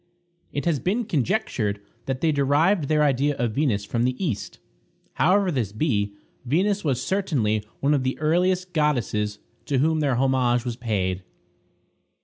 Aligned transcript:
It 0.51 0.65
has 0.65 0.79
been 0.79 1.05
conjectured 1.05 1.79
that 2.07 2.21
they 2.21 2.31
derived 2.31 2.87
their 2.87 3.03
idea 3.03 3.35
of 3.37 3.51
Venus 3.51 3.85
from 3.85 4.01
the 4.01 4.15
East. 4.17 4.57
However 5.13 5.51
this 5.51 5.71
be, 5.71 6.15
Venus 6.43 6.83
was 6.83 6.99
certainly 6.99 7.63
one 7.81 7.93
of 7.93 8.01
the 8.01 8.17
earliest 8.17 8.73
goddesses 8.73 9.37
to 9.67 9.77
whom 9.77 9.99
their 9.99 10.15
homage 10.15 10.65
was 10.65 10.75
paid. 10.75 11.21